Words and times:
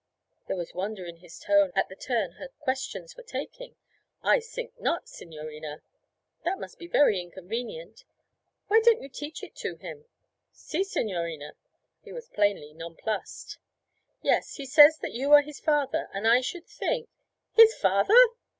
There 0.47 0.57
was 0.57 0.73
wonder 0.73 1.05
in 1.05 1.17
his 1.17 1.37
tone 1.37 1.71
at 1.75 1.87
the 1.87 1.95
turn 1.95 2.31
her 2.39 2.47
questions 2.59 3.15
were 3.15 3.21
taking. 3.21 3.75
'I 4.23 4.39
sink 4.39 4.73
not, 4.81 5.07
signorina.' 5.07 5.83
'That 6.43 6.59
must 6.59 6.79
be 6.79 6.87
very 6.87 7.21
inconvenient. 7.21 8.03
Why 8.67 8.79
don't 8.79 8.99
you 8.99 9.09
teach 9.09 9.43
it 9.43 9.55
to 9.57 9.75
him?' 9.75 10.05
'Si, 10.51 10.83
signorina.' 10.85 11.53
He 12.03 12.11
was 12.11 12.29
plainly 12.29 12.73
nonplussed. 12.73 13.59
'Yes, 14.23 14.55
he 14.55 14.65
says 14.65 14.97
that 15.03 15.11
you 15.13 15.33
are 15.33 15.43
his 15.43 15.59
father, 15.59 16.09
and 16.15 16.27
I 16.27 16.41
should 16.41 16.65
think' 16.65 17.07
'His 17.53 17.75
father?' 17.75 18.17